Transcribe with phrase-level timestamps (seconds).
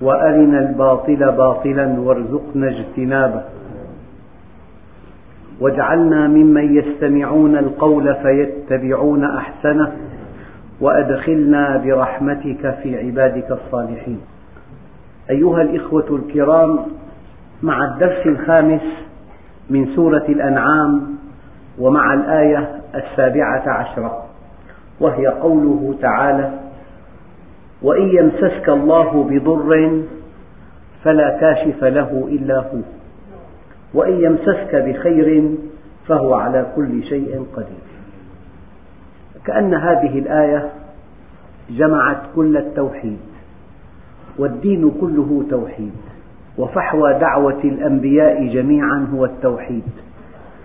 [0.00, 3.42] وأرنا الباطل باطلا وارزقنا اجتنابه.
[5.60, 9.92] واجعلنا ممن يستمعون القول فيتبعون أحسنه
[10.80, 14.20] وأدخلنا برحمتك في عبادك الصالحين.
[15.30, 16.78] أيها الإخوة الكرام
[17.62, 18.82] مع الدرس الخامس
[19.70, 21.18] من سورة الأنعام
[21.78, 24.24] ومع الآية السابعة عشرة
[25.00, 26.50] وهي قوله تعالى
[27.82, 30.02] وإن يمسسك الله بضر
[31.04, 32.80] فلا كاشف له إلا هو.
[33.94, 35.50] وإن يمسسك بخير
[36.06, 37.88] فهو على كل شيء قدير.
[39.44, 40.70] كأن هذه الآية
[41.70, 43.18] جمعت كل التوحيد
[44.38, 45.92] والدين كله توحيد
[46.58, 49.82] وفحوى دعوة الأنبياء جميعا هو التوحيد.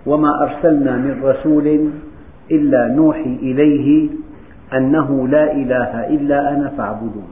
[0.06, 1.90] وما أرسلنا من رسول
[2.52, 4.10] إلا نوحي إليه
[4.78, 7.28] أنه لا إله إلا أنا فاعبدون.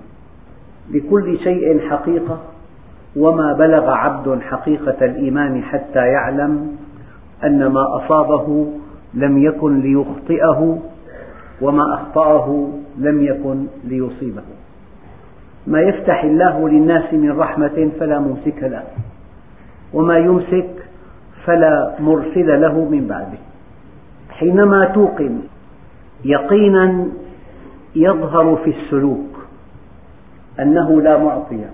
[0.92, 2.40] لكل شيء حقيقة
[3.16, 6.78] وما بلغ عبد حقيقة الإيمان حتى يعلم
[7.44, 8.68] أن ما أصابه
[9.14, 10.80] لم يكن ليخطئه
[11.62, 14.42] وما أخطأه لم يكن ليصيبه.
[15.68, 18.84] ما يفتح الله للناس من رحمة فلا ممسك له
[19.94, 20.70] وما يمسك
[21.46, 23.38] فلا مرسل له من بعده.
[24.30, 25.42] حينما توقن
[26.26, 27.06] يقينا
[27.96, 29.46] يظهر في السلوك
[30.60, 31.66] أنه لا معطي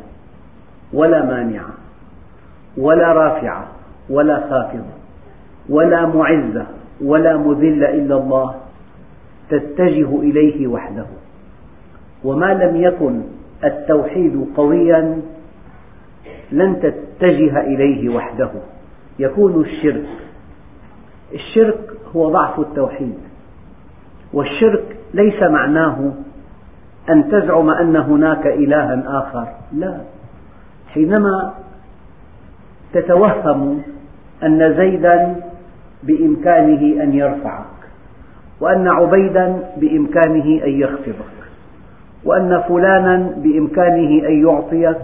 [0.93, 1.61] ولا مانع
[2.77, 3.63] ولا رافع
[4.09, 4.85] ولا خافض
[5.69, 6.63] ولا معز
[7.01, 8.55] ولا مذل إلا الله
[9.49, 11.05] تتجه إليه وحده.
[12.23, 13.21] وما لم يكن
[13.63, 15.21] التوحيد قويا
[16.51, 18.49] لن تتجه إليه وحده.
[19.19, 20.09] يكون الشرك
[21.33, 21.79] الشرك
[22.15, 23.17] هو ضعف التوحيد
[24.33, 26.13] والشرك ليس معناه
[27.09, 29.47] أن تزعم أن هناك إلها آخر.
[29.73, 29.97] لا.
[30.93, 31.53] حينما
[32.93, 33.81] تتوهم
[34.43, 35.35] أن زيدا
[36.03, 37.65] بإمكانه أن يرفعك
[38.61, 41.37] وأن عبيدا بإمكانه أن يخفضك
[42.25, 45.01] وأن فلانا بإمكانه أن يعطيك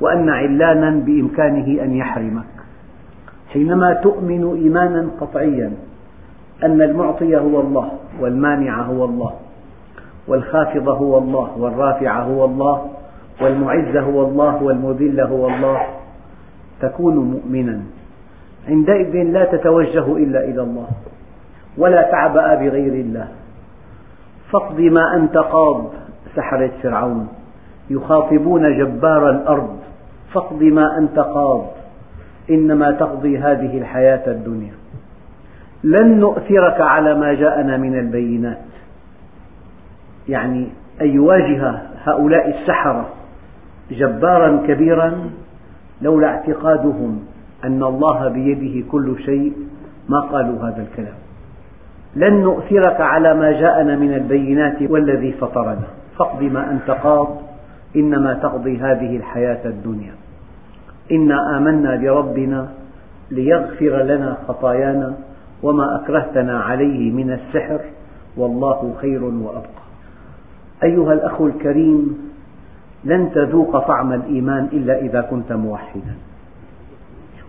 [0.00, 2.44] وأن علانا بإمكانه أن يحرمك.
[3.52, 5.72] حينما تؤمن إيمانا قطعيا
[6.64, 7.88] أن المعطي هو الله
[8.20, 9.32] والمانع هو الله
[10.28, 12.90] والخافض هو الله والرافع هو الله
[13.40, 15.82] والمعز هو الله والمذل هو الله.
[16.80, 17.80] تكون مؤمنا.
[18.68, 20.88] عندئذ لا تتوجه إلا إلى الله
[21.78, 23.28] ولا تعبأ بغير الله.
[24.52, 25.84] فاقض ما أنت قاض
[26.36, 27.28] سحرة فرعون.
[27.90, 29.76] يخاطبون جبار الأرض
[30.32, 31.66] فاقض ما أنت قاض.
[32.50, 34.72] إنما تقضي هذه الحياة الدنيا.
[35.86, 38.58] لن نؤثرك على ما جاءنا من البينات.
[40.28, 40.68] يعني
[41.00, 43.08] أن يواجه هؤلاء السحرة
[43.90, 45.30] جبارا كبيرا
[46.02, 47.20] لولا اعتقادهم
[47.64, 49.52] أن الله بيده كل شيء
[50.08, 51.14] ما قالوا هذا الكلام.
[52.16, 55.86] لن نؤثرك على ما جاءنا من البينات والذي فطرنا.
[56.18, 57.42] فاقض ما أنت قاض
[57.96, 60.12] إنما تقضي هذه الحياة الدنيا.
[61.12, 62.68] إنا آمنا بربنا
[63.30, 65.14] ليغفر لنا خطايانا
[65.66, 67.80] وما أكرهتنا عليه من السحر
[68.36, 69.86] والله خير وأبقى.
[70.82, 72.18] أيها الأخ الكريم
[73.04, 76.14] لن تذوق طعم الإيمان إلا إذا كنت موحدا.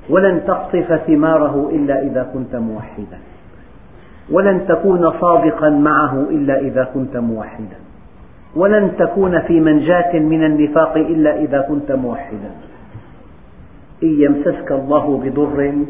[0.10, 3.20] ولن تقطف ثماره إلا إذا كنت موحدا.
[4.32, 7.80] ولن تكون صادقا معه إلا إذا كنت موحدا.
[8.56, 12.52] ولن تكون في منجاة من النفاق إلا إذا كنت موحدا.
[14.04, 15.86] إن يمسسك الله بضر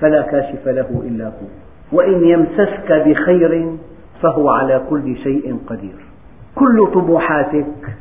[0.00, 1.71] فلا كاشف له إلا هو.
[1.92, 3.76] وإن يمسسك بخير
[4.22, 5.96] فهو على كل شيء قدير.
[6.54, 7.96] كل طموحاتك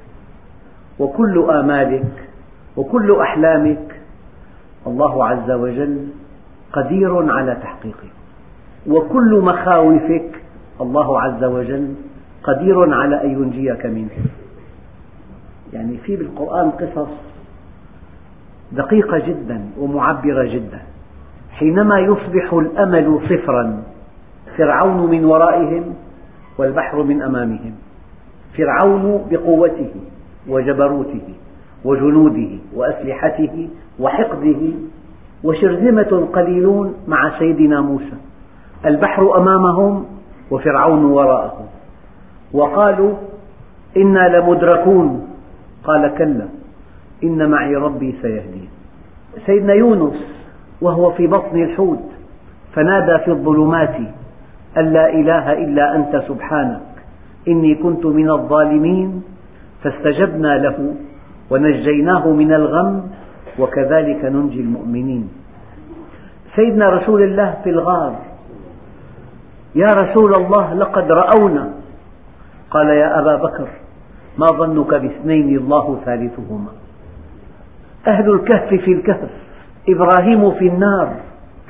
[1.00, 2.30] وكل آمالك
[2.78, 4.02] وكل أحلامك
[4.88, 6.08] الله عز وجل
[6.74, 8.10] قدير على تحقيقه
[8.88, 10.42] وكل مخاوفك
[10.82, 11.96] الله عز وجل
[12.44, 14.26] قدير على أن ينجيك منه.
[15.74, 17.10] يعني في بالقرآن قصص
[18.72, 20.82] دقيقة جدا ومعبرة جدا.
[21.52, 23.84] حينما يصبح الأمل صفرا
[24.58, 25.84] فرعون من ورائهم
[26.58, 27.74] والبحر من أمامهم.
[28.58, 29.92] فرعون بقوته
[30.48, 31.34] وجبروته
[31.86, 33.70] وجنوده وأسلحته
[34.00, 34.62] وحقده
[35.44, 38.18] وشرذمة قليلون مع سيدنا موسى.
[38.86, 40.06] البحر أمامهم
[40.52, 41.66] وفرعون وراءهم.
[42.54, 43.14] وقالوا
[43.98, 45.28] إنا لمدركون.
[45.84, 46.48] قال كلا
[47.24, 48.70] إن معي ربي سيهدين.
[49.46, 50.31] سيدنا يونس
[50.82, 52.04] وهو في بطن الحوت
[52.74, 53.96] فنادى في الظلمات
[54.78, 56.82] أن لا إله إلا أنت سبحانك
[57.48, 59.24] إني كنت من الظالمين
[59.84, 60.96] فاستجبنا له
[61.50, 63.10] ونجيناه من الغم
[63.60, 65.30] وكذلك ننجي المؤمنين.
[66.56, 68.16] سيدنا رسول الله في الغار
[69.76, 71.70] يا رسول الله لقد رأونا.
[72.72, 73.68] قال يا أبا بكر
[74.38, 76.72] ما ظنك باثنين الله ثالثهما؟
[78.08, 79.30] أهل الكهف في الكهف.
[79.90, 81.16] إبراهيم في النار.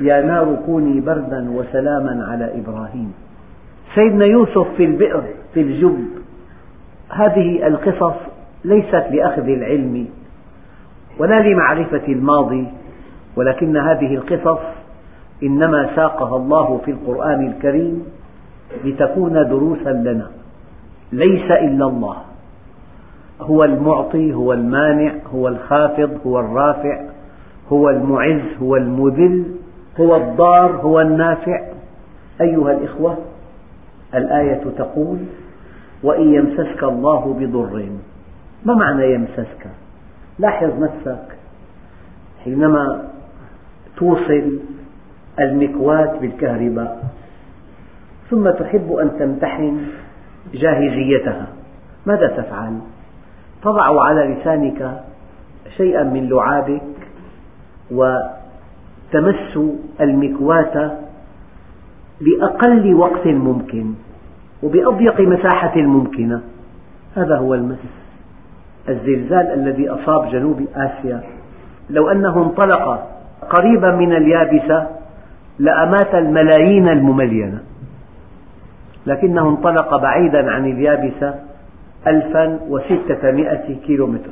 [0.01, 3.13] يا نار كوني بردا وسلاما على إبراهيم.
[3.95, 5.23] سيدنا يوسف في البئر
[5.53, 6.05] في الجب.
[7.09, 8.15] هذه القصص
[8.65, 10.07] ليست لأخذ العلم
[11.19, 12.67] ولا لمعرفة الماضي
[13.35, 14.59] ولكن هذه القصص
[15.43, 18.05] إنما ساقها الله في القرآن الكريم
[18.85, 20.27] لتكون دروسا لنا.
[21.11, 22.17] ليس إلا الله.
[23.41, 27.10] هو المعطي هو المانع هو الخافض هو الرافع.
[27.71, 29.45] هو المعز هو المذل
[29.99, 31.61] هو الضار هو النافع.
[32.41, 33.17] أيها الإخوة
[34.15, 35.17] الآية تقول
[36.03, 37.89] وإن يمسسك الله بضر.
[38.65, 39.67] ما معنى يمسسك؟
[40.39, 41.25] لاحظ نفسك.
[42.43, 43.09] حينما
[43.97, 44.59] توصل
[45.39, 47.03] المكواة بالكهرباء
[48.29, 49.77] ثم تحب أن تمتحن
[50.53, 51.47] جاهزيتها
[52.05, 52.79] ماذا تفعل؟
[53.63, 55.03] تضع على لسانك
[55.77, 56.90] شيئا من لعابك
[57.91, 59.59] وتمس
[60.01, 60.91] المكواة
[62.21, 63.93] بأقل وقت ممكن
[64.63, 66.41] وبأضيق مساحة ممكنة.
[67.15, 67.77] هذا هو المس
[68.89, 71.23] الزلزال الذي أصاب جنوب آسيا.
[71.89, 73.07] لو أنه انطلق
[73.49, 74.87] قريبا من اليابسة
[75.59, 77.59] لأمات الملايين المملينة.
[79.05, 81.35] لكنه انطلق بعيدا عن اليابسة
[82.07, 84.31] ألفا وستمائة كيلومتر.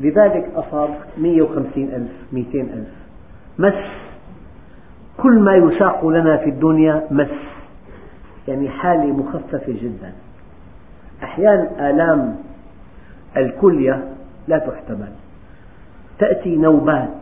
[0.00, 2.88] لذلك أصاب مئة وخمسين ألف مئتين ألف.
[3.58, 3.84] مس.
[5.16, 7.28] كل ما يساق لنا في الدنيا مس.
[8.48, 10.12] يعني حالة مخففة جدا.
[11.22, 12.36] أحيانا آلام
[13.36, 14.04] الكلية
[14.48, 15.12] لا تحتمل.
[16.18, 17.14] تأتي نوبات.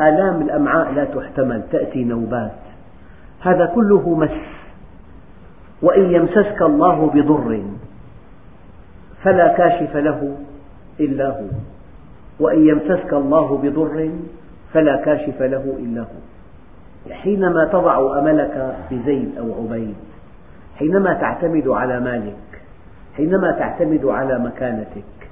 [0.00, 1.62] آلام الأمعاء لا تحتمل.
[1.72, 2.58] تأتي نوبات.
[3.40, 4.38] هذا كله مس.
[5.82, 7.62] وإن يمسسك الله بضر
[9.22, 10.36] فلا كاشف له.
[11.00, 11.46] إلا هو
[12.40, 14.10] وإن يمسسك الله بضر
[14.72, 16.20] فلا كاشف له إلا هو.
[17.10, 19.94] حينما تضع أملك بزيد أو عبيد
[20.76, 22.62] حينما تعتمد على مالك
[23.16, 25.28] حينما تعتمد على مكانتك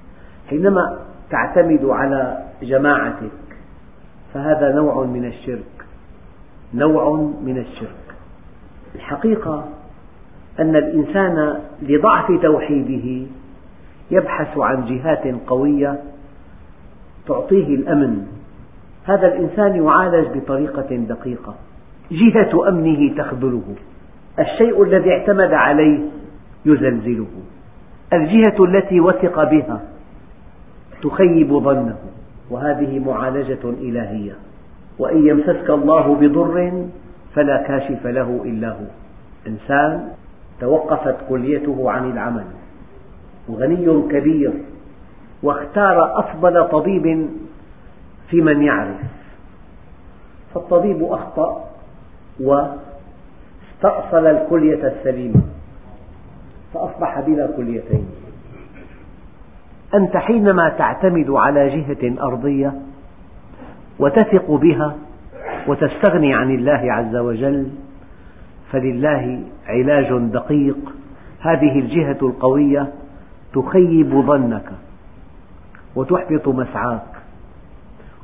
[0.51, 0.99] حينما
[1.31, 3.31] تعتمد على جماعتك
[4.35, 5.85] فهذا نوع من الشرك.
[6.75, 7.15] نوع
[7.45, 8.15] من الشرك.
[8.95, 9.65] الحقيقة
[10.61, 13.27] أن الإنسان لضعف توحيده
[14.11, 15.99] يبحث عن جهات قوية
[17.27, 18.27] تعطيه الأمن.
[19.05, 21.55] هذا الإنسان يعالج بطريقة دقيقة.
[22.11, 23.75] جهة أمنه تخذله.
[24.39, 25.99] الشيء الذي اعتمد عليه
[26.67, 27.27] يزلزله.
[28.13, 29.81] الجهة التي وثق بها
[31.03, 31.99] تخيب ظنه.
[32.51, 34.33] وهذه معالجة إلهية.
[34.99, 36.87] وإن يمسسك الله بضر
[37.35, 38.87] فلا كاشف له إلا هو.
[39.47, 40.09] إنسان
[40.61, 42.45] توقفت كليته عن العمل.
[43.49, 44.53] وغني كبير
[45.43, 47.29] واختار أفضل طبيب
[48.29, 48.97] في من يعرف.
[50.55, 51.65] فالطبيب أخطأ
[52.41, 55.41] واستأصل الكلية السليمة
[56.75, 58.07] فأصبح بلا كليتين.
[59.95, 62.73] أنت حينما تعتمد على جهة أرضية
[63.99, 64.97] وتثق بها
[65.67, 67.69] وتستغني عن الله عز وجل
[68.73, 70.79] فلله علاج دقيق.
[71.41, 72.93] هذه الجهة القوية
[73.55, 74.73] تخيب ظنك
[75.97, 77.13] وتحبط مسعاك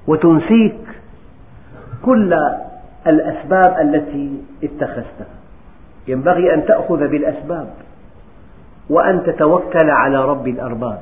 [0.06, 0.80] وتنسيك
[2.02, 2.34] كل
[3.06, 5.34] الأسباب التي اتخذتها.
[6.08, 7.68] ينبغي أن تأخذ بالأسباب
[8.90, 11.00] وأن تتوكل على رب الأرباب.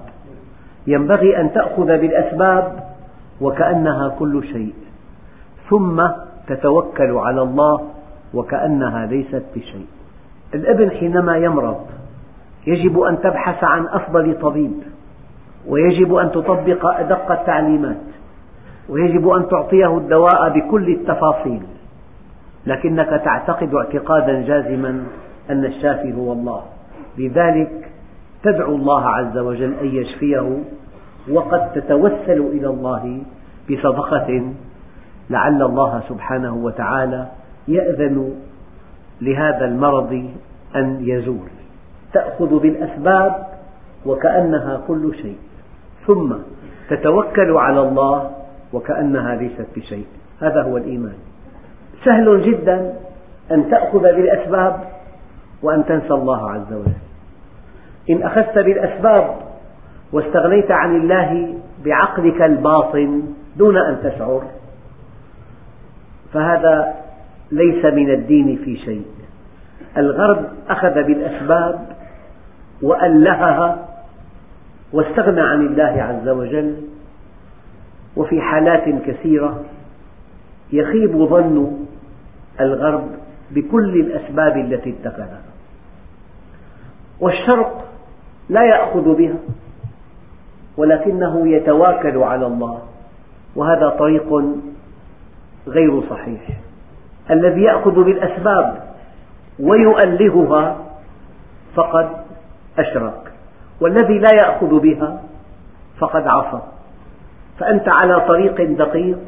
[0.87, 2.83] ينبغي أن تأخذ بالأسباب
[3.41, 4.75] وكأنها كل شيء
[5.71, 6.03] ثم
[6.47, 7.89] تتوكل على الله
[8.35, 9.87] وكأنها ليست بشيء.
[10.55, 11.87] الابن حينما يمرض
[12.67, 14.73] يجب أن تبحث عن أفضل طبيب
[15.69, 18.03] ويجب أن تطبق أدق التعليمات
[18.89, 21.63] ويجب أن تعطيه الدواء بكل التفاصيل
[22.67, 25.05] لكنك تعتقد اعتقادا جازما
[25.51, 26.63] أن الشافي هو الله.
[27.19, 27.91] لذلك
[28.43, 30.59] تدعو الله عز وجل أن يشفيه
[31.31, 33.23] وقد تتوسل إلى الله
[33.71, 34.53] بصدقة
[35.31, 37.27] لعل الله سبحانه وتعالى
[37.69, 38.35] يأذن
[39.21, 40.31] لهذا المرض
[40.77, 41.49] أن يزول
[42.13, 43.47] تأخذ بالأسباب
[44.07, 45.37] وكأنها كل شيء.
[46.07, 46.35] ثم
[46.91, 48.31] تتوكل على الله
[48.73, 50.07] وكأنها ليست بشيء.
[50.41, 51.17] هذا هو الإيمان.
[52.05, 52.95] سهل جدا
[53.51, 54.81] أن تأخذ بالأسباب
[55.63, 57.03] وأن تنسى الله عز وجل.
[58.11, 59.35] إن أخذت بالأسباب
[60.13, 61.55] واستغنيت عن الله
[61.85, 63.23] بعقلك الباطن
[63.57, 64.43] دون أن تشعر
[66.33, 66.95] فهذا
[67.53, 69.05] ليس من الدين في شيء.
[69.97, 71.81] الغرب أخذ بالأسباب
[72.83, 73.89] وألهها
[74.93, 76.77] واستغنى عن الله عز وجل
[78.17, 79.65] وفي حالات كثيرة
[80.73, 81.87] يخيب ظن
[82.61, 83.09] الغرب
[83.51, 85.41] بكل الأسباب التي اتخذها.
[87.21, 87.85] والشرق
[88.49, 89.37] لا يأخذ بها
[90.77, 92.83] ولكنه يتواكل على الله
[93.57, 94.45] وهذا طريق
[95.67, 96.41] غير صحيح.
[97.31, 98.83] الذي يأخذ بالأسباب
[99.61, 100.77] ويؤلهها
[101.75, 102.22] فقد
[102.79, 103.33] أشرك.
[103.81, 105.23] والذي لا يأخذ بها
[105.99, 106.63] فقد عصى.
[107.59, 109.19] فأنت على طريق دقيق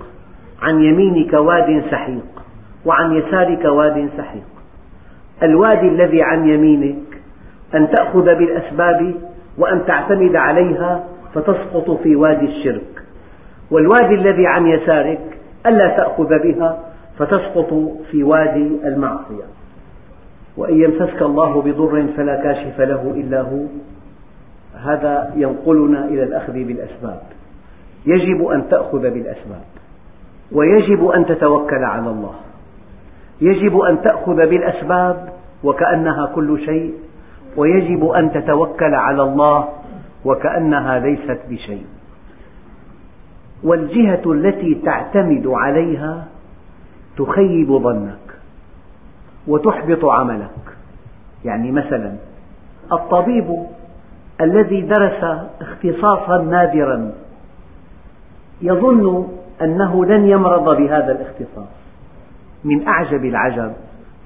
[0.63, 2.43] عن يمينك واد سحيق
[2.87, 4.49] وعن يسارك واد سحيق.
[5.43, 7.21] الوادي الذي عن يمينك
[7.75, 9.15] أن تأخذ بالأسباب
[9.59, 13.03] وأن تعتمد عليها فتسقط في وادي الشرك.
[13.71, 16.79] والوادي الذي عن يسارك ألا تأخذ بها
[17.19, 17.75] فتسقط
[18.11, 19.45] في وادي المعصية.
[20.57, 23.65] وإن يمسسك الله بضر فلا كاشف له إلا هو.
[24.85, 27.23] هذا ينقلنا إلى الأخذ بالأسباب.
[28.07, 29.65] يجب أن تأخذ بالأسباب.
[30.53, 32.35] ويجب أن تتوكل على الله.
[33.41, 35.29] يجب أن تأخذ بالأسباب
[35.65, 36.95] وكأنها كل شيء.
[37.57, 39.69] ويجب أن تتوكل على الله
[40.25, 41.87] وكأنها ليست بشيء.
[43.65, 46.25] والجهة التي تعتمد عليها
[47.17, 48.24] تخيب ظنك.
[49.49, 50.77] وتحبط عملك.
[51.45, 52.13] يعني مثلا
[52.93, 53.67] الطبيب
[54.41, 55.25] الذي درس
[55.61, 57.13] اختصاصا نادرا
[58.63, 59.29] يظن
[59.63, 61.85] أنه لن يمرض بهذا الاختصاص.
[62.65, 63.73] من أعجب العجب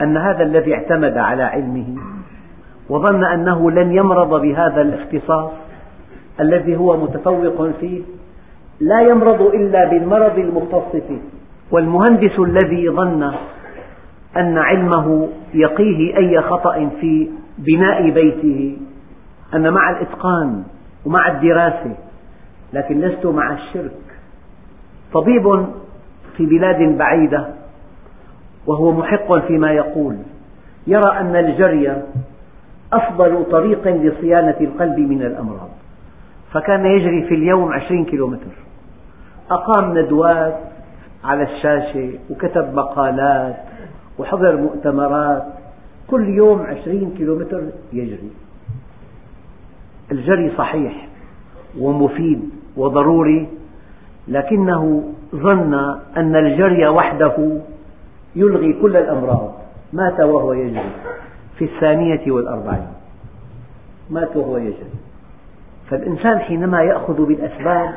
[0.03, 1.97] أن هذا الذي اعتمد على علمه
[2.89, 5.51] وظن أنه لن يمرض بهذا الاختصاص
[6.41, 8.03] الذي هو متفوق فيه
[8.81, 11.19] لا يمرض إلا بالمرض المختص فيه.
[11.71, 13.33] والمهندس الذي ظن
[14.37, 18.77] أن علمه يقيه أي خطأ في بناء بيته
[19.55, 20.65] أنا مع الإتقان
[21.07, 21.97] ومع الدراسة
[22.73, 23.93] لكن لست مع الشرك.
[25.13, 25.67] طبيب
[26.37, 27.47] في بلاد بعيدة
[28.67, 30.17] وهو محق فيما يقول
[30.87, 32.03] يرى أن الجري
[32.93, 35.71] أفضل طريق لصيانة القلب من الأمراض.
[36.53, 38.53] فكان يجري في اليوم عشرين كيلومتر.
[39.51, 40.59] أقام ندوات
[41.25, 43.57] على الشاشة وكتب مقالات.
[44.19, 45.45] وحضر مؤتمرات
[46.11, 48.31] كل يوم عشرين كيلومتر يجري.
[50.13, 51.09] الجري صحيح
[51.79, 53.49] ومفيد وضروري
[54.29, 55.75] لكنه ظن
[56.17, 57.61] أن الجري وحده
[58.37, 59.55] يلغي كل الأمراض
[59.93, 60.91] مات وهو يجري
[61.59, 62.87] في الثانية والأربعين.
[64.11, 64.91] مات وهو يجري.
[65.91, 67.95] فالإنسان حينما يأخذ بالأسباب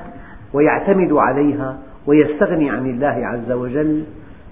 [0.54, 4.04] ويعتمد عليها ويستغني عن الله عز وجل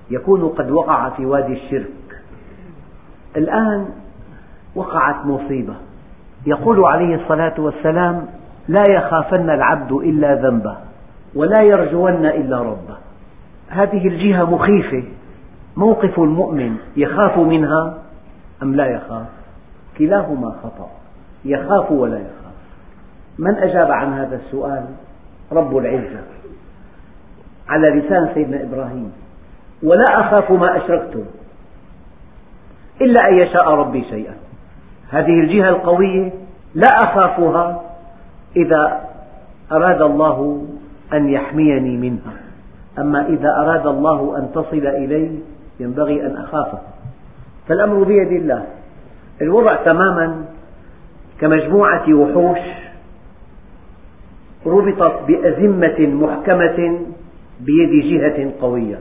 [0.10, 2.22] يكون قد وقع في وادي الشرك.
[3.38, 3.86] الآن
[4.76, 5.76] وقعت مصيبة.
[6.46, 8.26] يقول عليه الصلاة والسلام
[8.68, 10.78] لا يخافن العبد إلا ذنبه
[11.36, 12.98] ولا يرجون إلا ربه.
[13.70, 15.04] هذه الجهة مخيفة.
[15.78, 17.98] موقف المؤمن يخاف منها
[18.64, 19.28] أم لا يخاف؟
[19.98, 20.90] كلاهما خطأ.
[21.46, 22.54] يخاف ولا يخاف.
[23.38, 24.86] من أجاب عن هذا السؤال؟
[25.52, 26.24] رب العزة.
[27.70, 29.12] على لسان سيدنا إبراهيم.
[29.84, 31.24] ولا أخاف ما أشركتم
[33.02, 34.34] إلا أن يشاء ربي شيئا.
[35.10, 36.32] هذه الجهة القوية
[36.76, 37.82] لا أخافها
[38.56, 39.10] إذا
[39.72, 40.68] أراد الله
[41.14, 42.34] أن يحميني منها.
[43.00, 45.40] أما إذا أراد الله أن تصل إلي
[45.80, 46.80] ينبغي أن أخافه.
[47.68, 48.66] فالأمر بيد الله.
[49.42, 50.46] الوضع تماما
[51.42, 52.60] كمجموعة وحوش
[54.66, 57.00] ربطت بأزمة محكمة
[57.60, 59.00] بيد جهة قوية.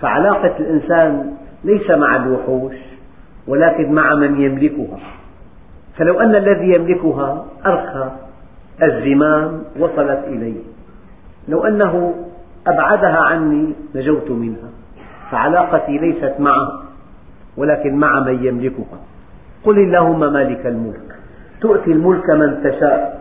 [0.00, 2.74] فعلاقة الإنسان ليس مع الوحوش
[3.46, 4.98] ولكن مع من يملكها.
[5.96, 8.10] فلو أن الذي يملكها أرخى
[8.82, 10.54] الزمام وصلت إلي
[11.48, 12.14] لو أنه
[12.66, 14.68] أبعدها عني نجوت منها.
[15.30, 16.82] فعلاقتي ليست معه
[17.56, 18.98] ولكن مع من يملكها.
[19.64, 21.18] قل اللهم مالك الملك.
[21.60, 23.20] تؤتي الملك من تشاء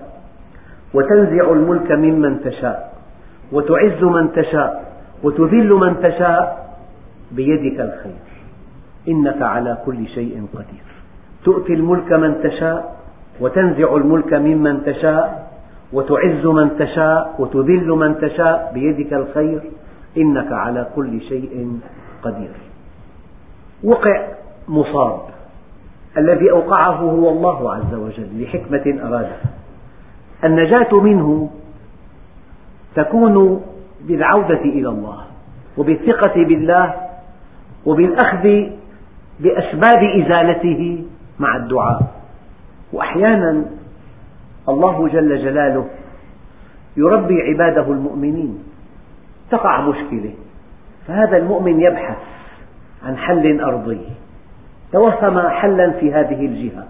[0.93, 2.93] وتنزع الملك ممن تشاء
[3.51, 4.93] وتعز من تشاء
[5.23, 6.66] وتذل من تشاء
[7.31, 8.21] بيدك الخير.
[9.07, 10.87] إنك على كل شيء قدير.
[11.43, 12.97] تؤتي الملك من تشاء
[13.39, 15.51] وتنزع الملك ممن تشاء
[15.93, 19.61] وتعز من تشاء وتذل من تشاء بيدك الخير.
[20.17, 21.79] إنك على كل شيء
[22.23, 22.51] قدير.
[23.83, 24.27] وقع
[24.67, 25.19] مصاب.
[26.17, 29.41] الذي أوقعه هو الله عز وجل لحكمة أرادها.
[30.43, 31.49] النجاة منه
[32.95, 33.61] تكون
[34.01, 35.17] بالعودة إلى الله
[35.77, 37.06] وبالثقة بالله
[37.87, 38.47] وبالأخذ
[39.39, 41.05] بأسباب إزالته
[41.39, 42.01] مع الدعاء.
[42.93, 43.65] وأحيانا
[44.69, 45.87] الله جل جلاله
[46.97, 48.63] يربي عباده المؤمنين.
[49.51, 50.33] تقع مشكلة.
[51.07, 52.17] فهذا المؤمن يبحث
[53.05, 54.01] عن حل أرضي.
[54.91, 56.87] توهم حلا في هذه الجهة.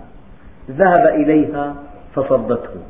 [0.72, 1.75] ذهب إليها
[2.16, 2.82] فصدته.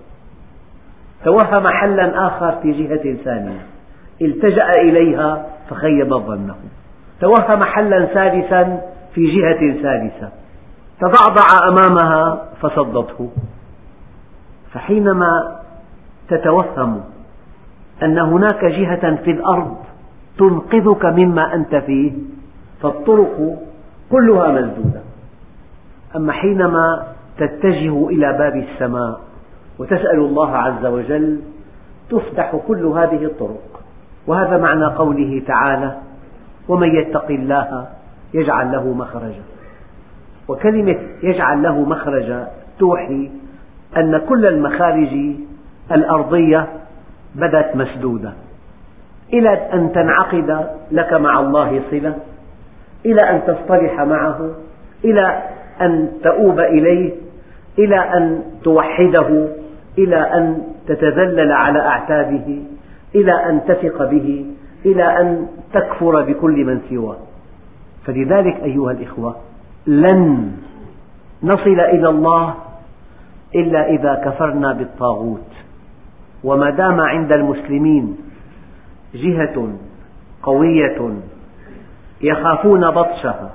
[1.26, 3.66] توهم حلا آخر في جهة ثانية.
[4.22, 6.56] التجأ إليها فخيب ظنه.
[7.22, 8.82] توهم حلا ثالثا
[9.14, 10.30] في جهة ثالثة
[11.00, 13.30] تضعضع أمامها فصدته.
[14.74, 15.60] فحينما
[16.30, 17.02] تتوهم
[18.04, 19.78] أن هناك جهة في الأرض
[20.38, 22.12] تنقذك مما أنت فيه
[22.82, 23.58] فالطرق
[24.12, 25.02] كلها مسدودة.
[26.16, 27.04] أما حينما
[27.38, 29.20] تتجه إلى باب السماء
[29.80, 31.42] وتسأل الله عز وجل
[32.10, 33.82] تفتح كل هذه الطرق.
[34.28, 36.07] وهذا معنى قوله تعالى
[36.68, 37.88] ومن يتق الله
[38.34, 39.44] يجعل له مخرجا.
[40.48, 42.48] وكلمة يجعل له مخرجا
[42.80, 43.32] توحي
[43.98, 45.36] أن كل المخارج
[45.92, 46.68] الأرضية
[47.36, 48.34] بدت مسدودة.
[49.34, 52.16] إلى أن تنعقد لك مع الله صلة
[53.06, 54.52] إلى أن تصطلح معه
[55.06, 55.44] إلى
[55.82, 57.12] أن تؤوب إليه
[57.80, 59.48] إلى أن توحده
[59.98, 62.64] إلى أن تتذلل على أعتابه
[63.16, 64.46] إلى أن تثق به.
[64.86, 67.18] إلى أن تكفر بكل من سواه.
[68.06, 69.36] فلذلك أيها الإخوة
[69.88, 70.52] لن
[71.44, 72.54] نصل إلى الله
[73.56, 75.52] إلا إذا كفرنا بالطاغوت.
[76.44, 78.18] وما دام عند المسلمين
[79.14, 79.68] جهة
[80.44, 81.12] قوية
[82.22, 83.52] يخافون بطشها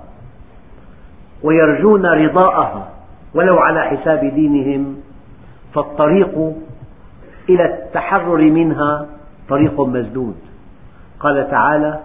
[1.42, 2.88] ويرجون رضاءها
[3.34, 4.96] ولو على حساب دينهم
[5.74, 6.54] فالطريق
[7.48, 9.06] إلى التحرر منها
[9.48, 10.36] طريق مسدود
[11.22, 12.00] قال تعالى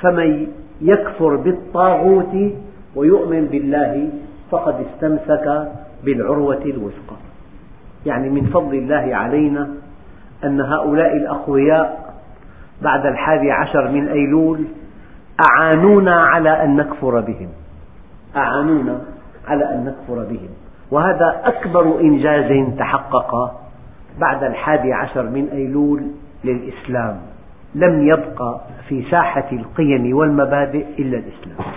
[0.00, 0.46] فمن
[0.80, 2.52] يكفر بالطاغوت
[2.96, 4.10] ويؤمن بالله
[4.50, 5.72] فقد استمسك
[6.04, 7.16] بالعروة الوثقى.
[8.06, 9.68] يعني من فضل الله علينا
[10.44, 12.14] أن هؤلاء الأقوياء
[12.82, 14.64] بعد الحادي عشر من أيلول
[15.50, 17.48] أعانونا على أن نكفر بهم.
[18.36, 19.00] أعانونا
[19.48, 20.48] على أن نكفر بهم.
[20.90, 23.60] وهذا أكبر إنجاز تحقق
[24.20, 26.02] بعد الحادي عشر من أيلول
[26.44, 27.31] للإسلام.
[27.74, 31.72] لم يبق في ساحة القيم والمبادئ إلا الإسلام.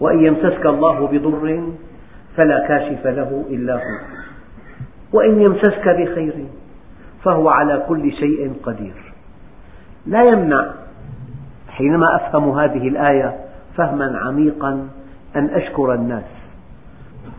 [0.00, 1.62] وإن يمسسك الله بضر
[2.36, 3.98] فلا كاشف له إلا هو.
[5.12, 6.46] وإن يمسسك بخير
[7.22, 9.12] فهو على كل شيء قدير.
[10.06, 10.66] لا يمنع
[11.68, 13.36] حينما أفهم هذه الآية
[13.76, 14.88] فهما عميقا
[15.36, 16.24] أن أشكر الناس.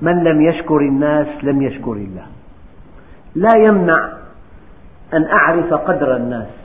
[0.02, 2.26] من لم يشكر الناس لم يشكر الله.
[3.36, 4.10] لا يمنع
[5.14, 6.61] أن أعرف قدر الناس.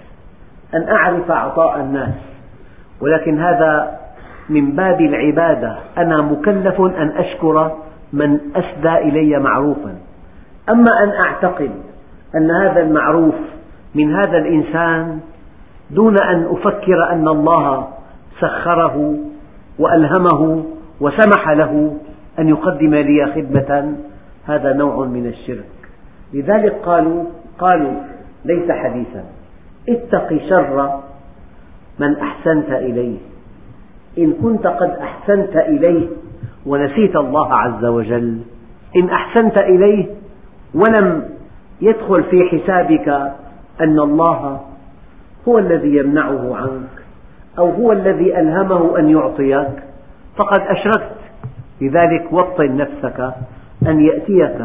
[0.75, 2.15] أن أعرف عطاء الناس.
[3.01, 3.99] ولكن هذا
[4.49, 5.77] من باب العبادة.
[5.99, 7.77] أنا مكلف أن أشكر
[8.13, 9.95] من أسدى إلي معروفا.
[10.71, 11.71] أما أن أعتقد
[12.37, 13.35] أن هذا المعروف
[13.95, 15.21] من هذا الإنسان
[15.91, 17.89] دون أن أفكر أن الله
[18.41, 19.15] سخره
[19.79, 20.65] وألهمه
[21.01, 21.97] وسمح له
[22.39, 23.95] أن يقدم لي خدمة
[24.47, 25.71] هذا نوع من الشرك.
[26.35, 27.25] لذلك قالوا
[27.59, 27.93] قالوا
[28.45, 29.25] ليس حديثا.
[29.89, 31.01] اتق شر
[31.99, 33.19] من أحسنت إليه.
[34.19, 36.07] إن كنت قد أحسنت إليه
[36.67, 38.39] ونسيت الله عز وجل.
[38.97, 40.07] إن أحسنت إليه
[40.75, 41.23] ولم
[41.81, 43.09] يدخل في حسابك
[43.81, 44.61] أن الله
[45.49, 47.05] هو الذي يمنعه عنك
[47.59, 49.83] أو هو الذي ألهمه أن يعطيك.
[50.37, 51.17] فقد أشركت.
[51.81, 53.21] لذلك وطن نفسك
[53.87, 54.59] أن يأتيك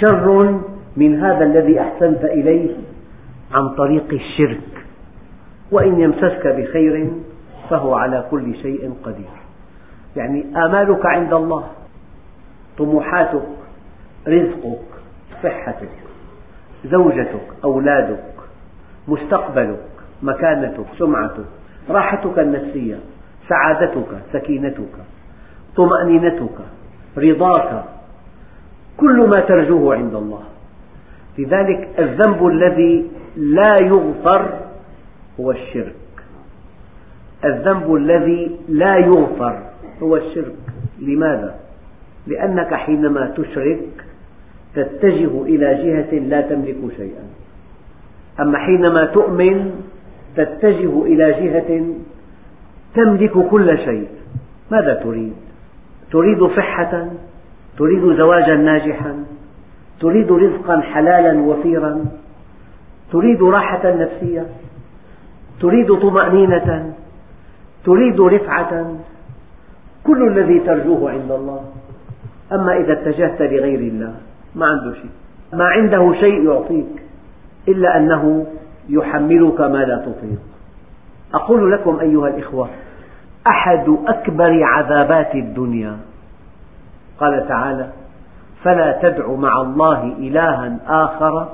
[0.00, 0.60] شر
[0.96, 2.76] من هذا الذي أحسنت إليه.
[3.52, 4.86] عن طريق الشرك
[5.70, 7.10] وإن يمسسك بخير
[7.70, 9.40] فهو على كل شيء قدير.
[10.16, 11.66] يعني آمالك عند الله
[12.78, 13.48] طموحاتك
[14.28, 14.88] رزقك
[15.42, 15.88] صحتك
[16.84, 18.24] زوجتك أولادك
[19.08, 19.86] مستقبلك
[20.22, 21.44] مكانتك سمعتك
[21.90, 22.98] راحتك النفسية
[23.48, 24.94] سعادتك سكينتك
[25.76, 26.58] طمأنينتك
[27.18, 27.84] رضاك
[28.96, 30.42] كل ما ترجوه عند الله.
[31.38, 34.60] لذلك الذنب الذي لا يغفر
[35.40, 35.94] هو الشرك.
[37.44, 39.62] الذنب الذي لا يغفر
[40.02, 40.54] هو الشرك.
[41.00, 41.54] لماذا؟
[42.26, 44.04] لأنك حينما تشرك
[44.74, 47.24] تتجه إلى جهة لا تملك شيئا.
[48.40, 49.70] أما حينما تؤمن
[50.36, 51.84] تتجه إلى جهة
[52.94, 54.08] تملك كل شيء.
[54.70, 55.32] ماذا تريد؟
[56.12, 57.10] تريد صحة؟
[57.78, 59.24] تريد زواجا ناجحا؟
[60.00, 62.04] تريد رزقا حلالا وفيرا
[63.12, 64.46] تريد راحة نفسية
[65.60, 66.94] تريد طمأنينة
[67.84, 68.94] تريد رفعة
[70.04, 71.64] كل الذي ترجوه عند الله.
[72.52, 74.14] أما إذا اتجهت لغير الله
[74.54, 75.10] ما عنده شيء.
[75.52, 77.02] ما عنده شيء يعطيك
[77.68, 78.46] إلا أنه
[78.88, 80.40] يحملك ما لا تطيق.
[81.34, 82.68] أقول لكم أيها الإخوة
[83.46, 85.96] أحد أكبر عذابات الدنيا.
[87.20, 87.90] قال تعالى
[88.64, 91.48] فلا تدع مع الله إلها آخر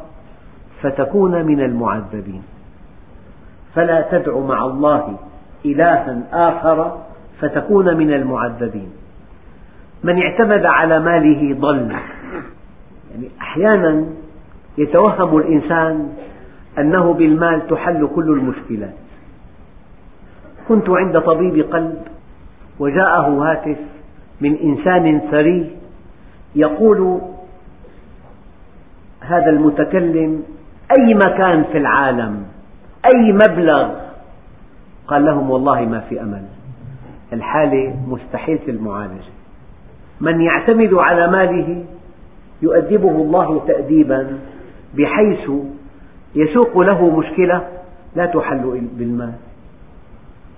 [0.82, 2.42] فتكون من المعذبين.
[3.74, 5.16] فلا تدع مع الله
[5.64, 6.98] إلها آخر
[7.40, 8.90] فتكون من المعذبين.
[10.04, 11.90] من اعتمد على ماله ضل.
[13.10, 14.04] يعني أحيانا
[14.78, 16.12] يتوهم الإنسان
[16.78, 18.94] أنه بالمال تحل كل المشكلات.
[20.68, 21.98] كنت عند طبيب قلب
[22.78, 23.78] وجاءه هاتف
[24.40, 25.75] من إنسان ثري
[26.56, 27.20] يقول
[29.20, 30.42] هذا المتكلم
[30.98, 32.44] أي مكان في العالم؟
[33.04, 33.90] أي مبلغ؟
[35.08, 36.42] قال لهم والله ما في أمل.
[37.32, 39.32] الحالة مستحيلة المعالجة.
[40.20, 41.84] من يعتمد على ماله
[42.62, 44.38] يؤدبه الله تأديبا
[44.94, 45.50] بحيث
[46.34, 47.68] يسوق له مشكلة
[48.16, 49.32] لا تحل بالمال.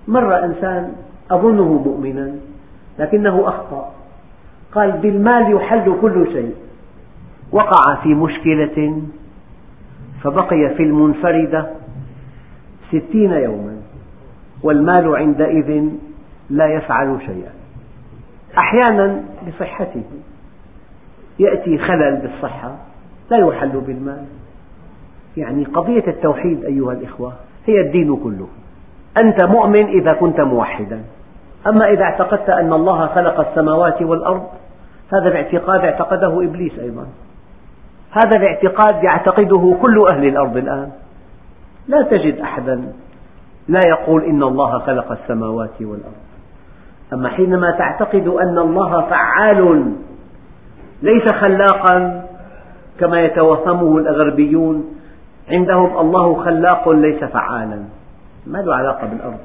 [0.07, 0.93] مر إنسان
[1.31, 2.31] أظنه مؤمنا
[2.99, 3.91] لكنه أخطأ.
[4.75, 6.55] قال بالمال يحل كل شيء.
[7.51, 9.01] وقع في مشكلة
[10.23, 11.69] فبقي في المنفردة
[12.87, 13.77] ستين يوما
[14.63, 15.83] والمال عندئذ
[16.49, 17.51] لا يفعل شيئا.
[18.61, 20.03] أحيانا بصحته
[21.39, 22.75] يأتي خلل بالصحة
[23.31, 24.25] لا يحل بالمال.
[25.37, 27.33] يعني قضية التوحيد أيها الإخوة
[27.65, 28.47] هي الدين كله.
[29.23, 31.03] أنت مؤمن إذا كنت موحدا.
[31.67, 34.47] أما إذا اعتقدت أن الله خلق السماوات والأرض
[35.13, 37.05] هذا الاعتقاد اعتقده إبليس أيضا.
[38.11, 40.91] هذا الاعتقاد يعتقده كل أهل الأرض الآن.
[41.87, 42.83] لا تجد أحدا
[43.67, 46.13] لا يقول إن الله خلق السماوات والأرض.
[47.13, 49.93] أما حينما تعتقد أن الله فعال
[51.01, 52.25] ليس خلاقا
[52.99, 54.85] كما يتوهمه الغربيون
[55.49, 57.83] عندهم الله خلاق ليس فعالا.
[58.47, 59.39] ما له علاقة بالأرض.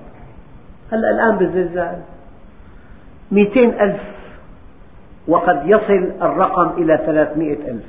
[0.93, 1.99] هلأ الآن بالزلزال؟
[3.33, 4.14] مئتين ألف
[5.29, 7.85] وقد يصل الرقم إلى ثلاثمئة ألف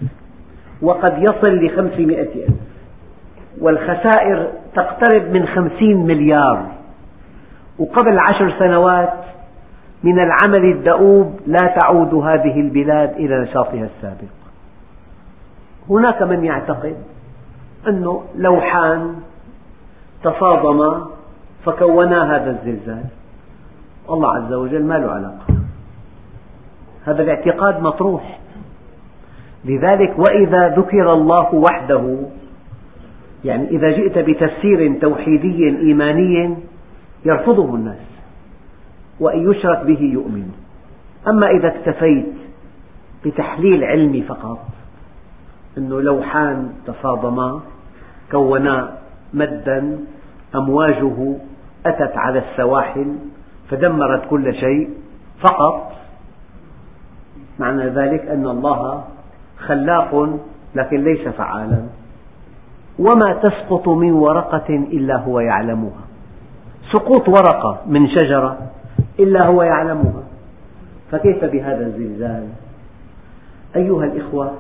[0.82, 2.56] وقد يصل لخمسمائة ألف
[3.62, 6.66] والخسائر تقترب من خمسين مليار
[7.80, 9.14] وقبل عشر سنوات
[10.04, 14.34] من العمل الدؤوب لا تعود هذه البلاد إلى نشاطها السابق.
[15.90, 16.96] هناك من يعتقد
[17.88, 19.16] أنه لوحان
[20.24, 21.08] تصادما
[21.66, 23.04] فكونا هذا الزلزال.
[24.10, 25.45] الله عز وجل ما له علاقة.
[27.06, 28.40] هذا الاعتقاد مطروح.
[29.66, 32.18] لذلك وإذا ذكر الله وحده
[33.46, 36.56] يعني إذا جئت بتفسير توحيدي إيماني
[37.26, 38.06] يرفضه الناس
[39.20, 40.52] وإن يشرك به يؤمن.
[41.28, 42.34] أما إذا اكتفيت
[43.26, 44.60] بتحليل علمي فقط
[45.78, 47.62] أنه لوحان تصادما
[48.32, 48.98] كونا
[49.34, 50.00] مدا
[50.56, 51.36] أمواجه
[51.86, 53.16] أتت على السواحل
[53.70, 54.90] فدمرت كل شيء
[55.42, 55.92] فقط
[57.60, 59.04] معنى ذلك أن الله
[59.58, 60.40] خلاق
[60.76, 61.82] لكن ليس فعالا.
[63.00, 66.04] وما تسقط من ورقة إلا هو يعلمها.
[66.94, 68.58] سقوط ورقة من شجرة
[69.20, 70.24] إلا هو يعلمها.
[71.12, 72.48] فكيف بهذا الزلزال؟
[73.76, 74.54] أيها الإخوة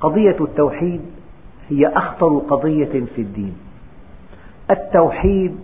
[0.00, 1.00] قضية التوحيد
[1.68, 3.56] هي أخطر قضية في الدين.
[4.70, 5.56] التوحيد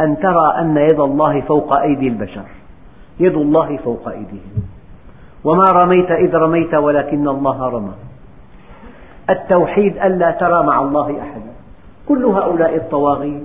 [0.00, 2.44] أن ترى أن يد الله فوق أيدي البشر
[3.20, 4.62] يد الله فوق أيديهم.
[5.44, 7.94] وما رميت إذ رميت ولكن الله رمى.
[9.30, 11.52] التوحيد ألا ترى مع الله أحدا.
[12.08, 13.42] كل هؤلاء الطواغيت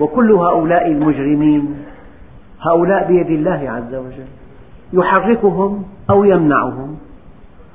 [0.00, 1.84] وكل هؤلاء المجرمين
[2.60, 4.26] هؤلاء بيد الله عز وجل
[4.92, 6.96] يحركهم أو يمنعهم.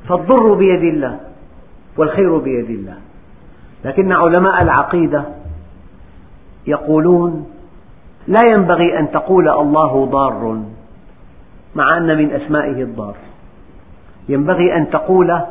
[0.09, 1.19] فالضر بيد الله
[1.97, 2.97] والخير بيد الله.
[3.85, 5.23] لكن علماء العقيدة
[6.67, 7.47] يقولون
[8.27, 10.61] لا ينبغي أن تقول الله ضار.
[11.75, 13.15] مع أن من أسمائه الضار.
[14.29, 15.41] ينبغي أن تقول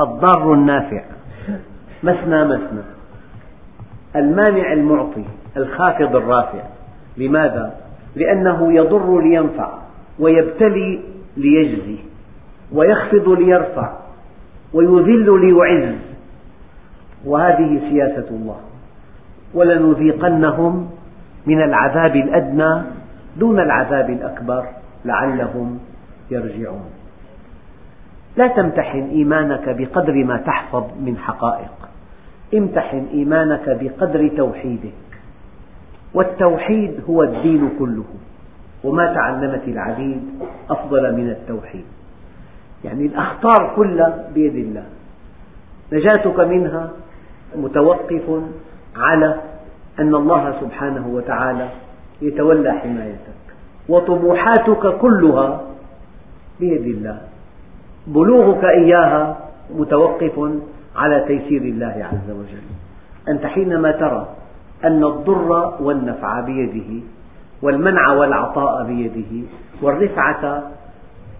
[0.00, 1.02] الضار النافع.
[2.02, 2.82] مثنى مثنى
[4.16, 5.24] المانع المعطي
[5.56, 6.62] الخافض الرافع.
[7.16, 7.74] لماذا؟
[8.16, 9.72] لأنه يضر لينفع
[10.18, 11.00] ويبتلي
[11.36, 11.96] ليجزي
[12.72, 13.92] ويخفض ليرفع
[14.72, 15.94] ويذل ليعز.
[17.24, 18.60] وهذه سياسة الله.
[19.54, 20.90] ولنذيقنهم
[21.46, 22.82] من العذاب الأدنى
[23.36, 24.64] دون العذاب الأكبر.
[25.08, 25.78] لعلهم
[26.30, 26.90] يرجعون.
[28.36, 31.88] لا تمتحن إيمانك بقدر ما تحفظ من حقائق.
[32.54, 34.92] امتحن إيمانك بقدر توحيدك.
[36.14, 38.04] والتوحيد هو الدين كله.
[38.84, 40.22] وما تعلمت العبيد
[40.70, 41.84] أفضل من التوحيد.
[42.84, 44.84] يعني الأخطار كلها بيد الله.
[45.92, 46.90] نجاتك منها
[47.56, 48.42] متوقف
[48.96, 49.40] على
[49.98, 51.68] أن الله سبحانه وتعالى
[52.22, 53.47] يتولى حمايتك.
[53.88, 55.60] وطموحاتك كلها
[56.60, 57.20] بيد الله.
[58.06, 59.36] بلوغك إياها
[59.74, 60.50] متوقف
[60.96, 62.62] على تيسير الله عز وجل.
[63.28, 64.28] أنت حينما ترى
[64.84, 67.04] أن الضر والنفع بيده
[67.62, 69.46] والمنع والعطاء بيده
[69.82, 70.62] والرفعة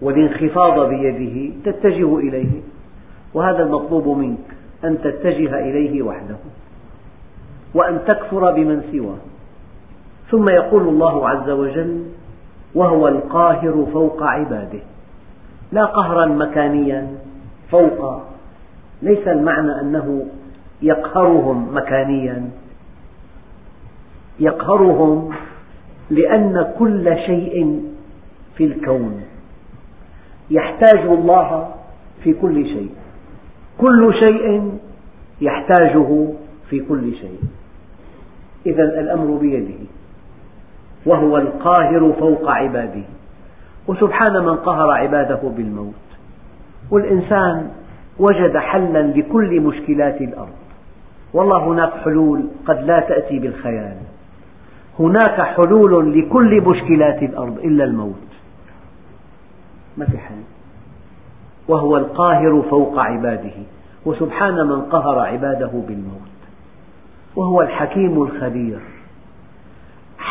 [0.03, 2.61] والانخفاض بيده تتجه إليه
[3.35, 4.39] وهذا المطلوب منك
[4.85, 6.37] أن تتجه إليه وحده
[7.75, 9.19] وأن تكفر بمن سواه.
[10.31, 12.03] ثم يقول الله عز وجل
[12.79, 14.81] وهو القاهر فوق عباده.
[15.73, 17.09] لا قهرا مكانيا
[17.71, 18.23] فوق.
[19.03, 20.27] ليس المعنى أنه
[20.83, 22.51] يقهرهم مكانيا.
[24.41, 25.31] يقهرهم
[26.11, 27.83] لأن كل شيء
[28.57, 29.23] في الكون.
[30.51, 31.69] يحتاج الله
[32.25, 32.91] في كل شيء.
[33.79, 34.73] كل شيء
[35.41, 36.27] يحتاجه
[36.71, 37.41] في كل شيء.
[38.67, 39.98] إذا الأمر بيده.
[41.07, 43.03] وهو القاهر فوق عباده.
[43.89, 45.95] وسبحان من قهر عباده بالموت.
[46.91, 47.71] والإنسان
[48.19, 50.57] وجد حلا لكل مشكلات الأرض.
[51.33, 53.97] والله هناك حلول قد لا تأتي بالخيال.
[54.99, 58.29] هناك حلول لكل مشكلات الأرض إلا الموت.
[59.97, 60.35] ما في حل
[61.69, 63.55] وهو القاهر فوق عباده.
[64.07, 66.39] وسبحان من قهر عباده بالموت.
[67.37, 68.79] وهو الحكيم الخبير.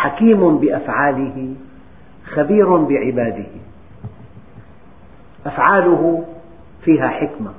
[0.07, 1.55] حكيم بأفعاله
[2.35, 3.51] خبير بعباده.
[5.45, 6.25] أفعاله
[6.81, 7.51] فيها حكمة.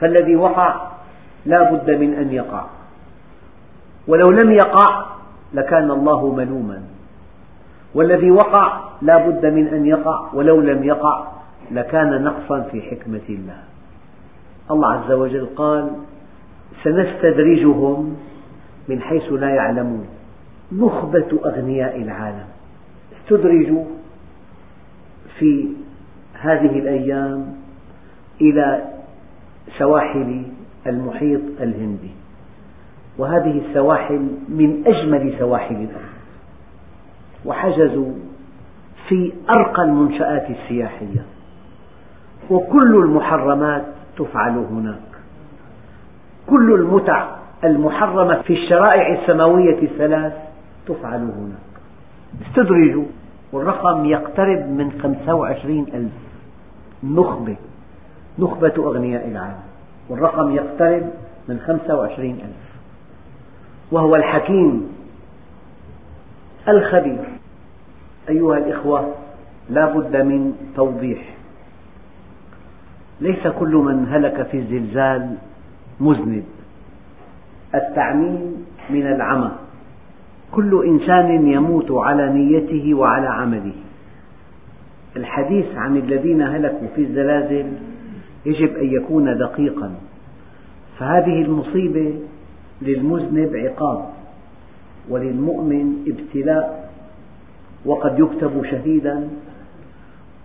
[0.00, 0.90] فالذي وقع
[1.46, 2.64] لا بد من أن يقع.
[4.08, 5.04] ولو لم يقع
[5.54, 6.82] لكان الله ملوما.
[7.94, 11.26] والذي وقع لا بد من أن يقع ولو لم يقع
[11.70, 13.60] لكان نقصا في حكمة الله.
[14.70, 15.90] الله عز وجل قال
[16.84, 18.16] سنستدرجهم
[18.88, 20.06] من حيث لا يعلمون.
[20.78, 22.46] نخبة أغنياء العالم.
[23.22, 23.84] استدرجوا
[25.38, 25.68] في
[26.40, 27.56] هذه الأيام
[28.40, 28.82] إلى
[29.78, 30.42] سواحل
[30.86, 32.10] المحيط الهندي.
[33.18, 36.12] وهذه السواحل من أجمل سواحل الأرض.
[37.44, 38.12] وحجزوا
[39.08, 41.24] في أرقى المنشآت السياحية.
[42.50, 43.84] وكل المحرمات
[44.18, 45.12] تفعل هناك.
[46.46, 47.28] كل المتع
[47.64, 50.51] المحرمة في الشرائع السماوية الثلاث
[50.86, 51.72] تفعل هناك
[52.46, 53.04] استدرجوا.
[53.52, 56.12] والرقم يقترب من 25 ألف.
[57.04, 57.56] نخبة.
[58.38, 59.62] نخبة أغنياء العالم.
[60.08, 61.10] والرقم يقترب
[61.48, 62.72] من 25 ألف.
[63.92, 64.88] وهو الحكيم.
[66.68, 67.24] الخبير.
[68.28, 69.14] أيها الإخوة
[69.70, 71.34] لا بد من توضيح.
[73.20, 75.36] ليس كل من هلك في الزلزال
[76.00, 76.44] مذنب.
[77.74, 79.61] التعميم من العمى.
[80.52, 83.72] كل إنسان يموت على نيته وعلى عمله.
[85.16, 87.66] الحديث عن الذين هلكوا في الزلازل
[88.46, 89.90] يجب أن يكون دقيقا.
[90.98, 92.14] فهذه المصيبة
[92.82, 94.04] للمذنب عقاب
[95.08, 96.90] وللمؤمن ابتلاء
[97.84, 99.28] وقد يكتب شهيدا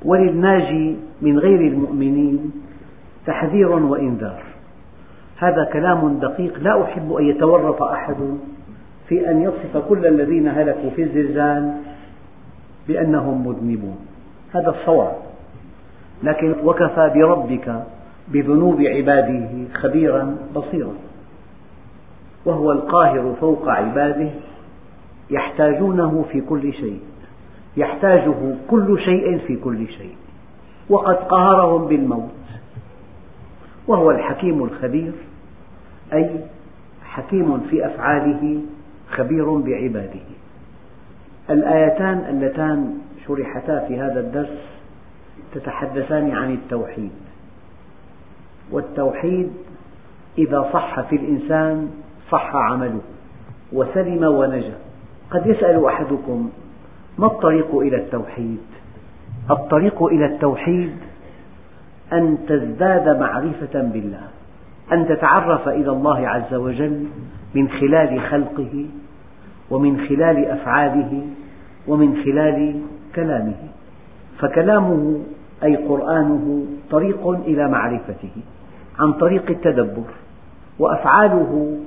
[0.06, 2.52] وللناجي من غير المؤمنين
[3.26, 4.44] تحذير وإنذار.
[5.38, 8.38] هذا كلام دقيق لا أحب أن يتورط أحد
[9.08, 11.74] في أن يصف كل الذين هلكوا في الزلزال
[12.88, 13.98] بأنهم مذنبون.
[14.54, 15.16] هذا الصواب.
[16.24, 17.84] لكن وكفى بربك
[18.28, 20.94] بذنوب عباده خبيرا بصيرا.
[22.46, 24.30] وهو القاهر فوق عباده
[25.30, 27.00] يحتاجونه في كل شيء.
[27.78, 30.16] يحتاجه كل شيء في كل شيء.
[30.90, 32.30] وقد قهرهم بالموت.
[33.88, 35.12] وهو الحكيم الخبير
[36.14, 36.30] أي
[37.06, 38.62] حكيم في أفعاله
[39.10, 40.28] خبير بعباده.
[41.50, 44.80] الآيتان اللتان شرحتا في هذا الدرس
[45.56, 47.12] تتحدثان عن التوحيد.
[48.72, 49.54] والتوحيد
[50.38, 51.92] إذا صح في الإنسان
[52.32, 53.02] صح عمله
[53.74, 54.78] وسلم ونجا.
[55.32, 56.50] قد يسأل أحدكم
[57.18, 58.62] ما الطريق إلى التوحيد؟
[59.52, 60.96] الطريق إلى التوحيد
[62.14, 64.28] أن تزداد معرفة بالله.
[64.94, 67.06] أن تتعرف إلى الله عز وجل
[67.56, 68.86] من خلال خلقه
[69.70, 71.22] ومن خلال أفعاله
[71.88, 72.82] ومن خلال
[73.16, 73.56] كلامه.
[74.40, 75.22] فكلامه
[75.64, 78.32] أي قرآنه طريق إلى معرفته
[79.00, 80.10] عن طريق التدبر
[80.80, 81.78] وأفعاله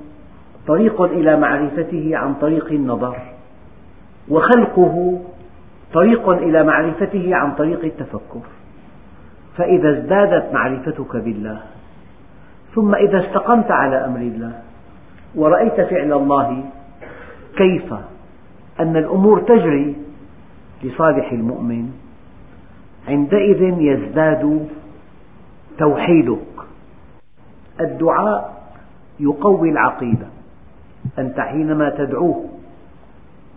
[0.67, 3.17] طريق إلى معرفته عن طريق النظر
[4.29, 5.21] وخلقه
[5.93, 8.41] طريق إلى معرفته عن طريق التفكر.
[9.57, 11.61] فإذا ازدادت معرفتك بالله
[12.75, 14.53] ثم إذا استقمت على أمر الله
[15.35, 16.65] ورأيت فعل الله
[17.57, 17.95] كيف؟
[18.81, 19.97] أن الأمور تجري
[20.83, 21.91] لصالح المؤمن
[23.09, 24.69] عندئذ يزداد
[25.79, 26.57] توحيدك.
[27.81, 28.63] الدعاء
[29.21, 30.27] يقوي العقيدة.
[31.19, 32.45] أنت حينما تدعوه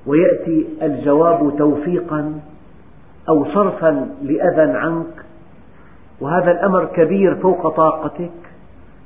[0.06, 2.40] ويأتي الجواب توفيقا
[3.30, 5.26] أو صرفا لأذى عنك
[6.22, 8.43] وهذا الأمر كبير فوق طاقتك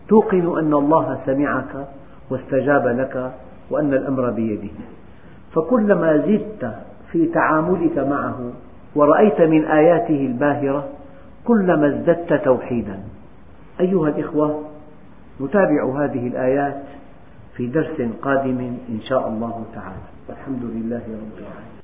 [0.07, 1.87] توقن أن الله سمعك
[2.29, 3.31] واستجاب لك
[3.69, 4.73] وأن الأمر بيده.
[5.55, 6.73] فكلما زدت
[7.11, 8.51] في تعاملك معه
[8.95, 10.87] ورأيت من آياته الباهرة
[11.45, 12.99] كلما ازددت توحيدا.
[13.79, 14.63] أيها الإخوة
[15.41, 16.83] نتابع هذه الآيات
[17.55, 20.07] في درس قادم إن شاء الله تعالى.
[20.29, 21.76] والحمد لله رب العالمين.